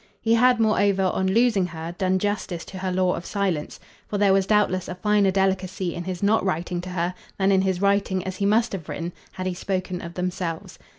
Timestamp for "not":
6.23-6.43